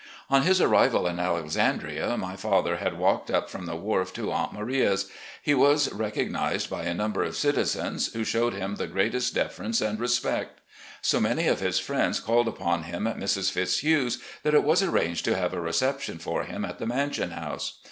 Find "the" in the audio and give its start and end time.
3.67-3.75, 8.77-8.87, 16.79-16.87